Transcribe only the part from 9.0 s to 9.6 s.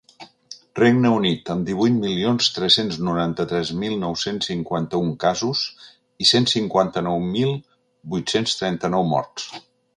morts.